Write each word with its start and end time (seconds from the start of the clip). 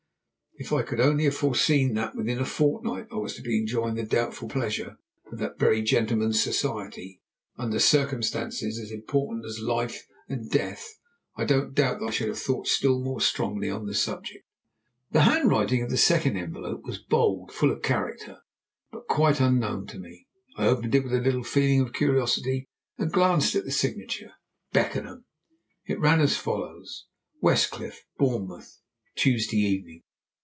If 0.57 0.71
I 0.71 0.83
could 0.83 0.99
only 0.99 1.23
have 1.23 1.35
foreseen 1.35 1.95
that 1.95 2.13
within 2.13 2.37
a 2.37 2.45
fortnight 2.45 3.07
I 3.11 3.15
was 3.15 3.33
to 3.35 3.41
be 3.41 3.57
enjoying 3.57 3.95
the 3.95 4.03
doubtful 4.03 4.47
pleasure 4.47 4.97
of 5.31 5.39
that 5.39 5.57
very 5.57 5.81
gentleman's 5.81 6.43
society, 6.43 7.19
under 7.57 7.79
circumstances 7.79 8.77
as 8.77 8.91
important 8.91 9.43
as 9.45 9.59
life 9.59 10.05
and 10.29 10.51
death, 10.51 10.99
I 11.35 11.45
don't 11.45 11.73
doubt 11.73 12.03
I 12.03 12.11
should 12.11 12.27
have 12.27 12.37
thought 12.37 12.67
still 12.67 12.99
more 13.01 13.21
strongly 13.21 13.71
on 13.71 13.87
the 13.87 13.95
subject. 13.95 14.45
The 15.09 15.21
handwriting 15.21 15.81
of 15.81 15.89
the 15.89 15.97
second 15.97 16.37
envelope 16.37 16.83
was 16.83 16.99
bold, 16.99 17.51
full 17.51 17.71
of 17.71 17.81
character, 17.81 18.41
but 18.91 19.07
quite 19.07 19.39
unknown 19.39 19.87
to 19.87 19.97
me. 19.99 20.27
I 20.57 20.67
opened 20.67 20.93
it 20.93 21.03
with 21.03 21.13
a 21.13 21.21
little 21.21 21.43
feeling 21.43 21.81
of 21.81 21.93
curiosity, 21.93 22.67
and 22.99 23.11
glanced 23.11 23.55
at 23.55 23.63
the 23.63 23.71
signature, 23.71 24.33
"Beckenham." 24.73 25.25
It 25.87 25.99
ran 25.99 26.19
as 26.21 26.35
follows: 26.37 27.05
"West 27.41 27.71
Cliff, 27.71 28.05
Bournemouth, 28.19 28.79
"Tuesday 29.15 29.57
Evening. 29.57 30.03